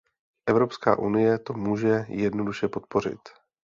[0.49, 3.19] Evropská unie to může jednoduše podpořit.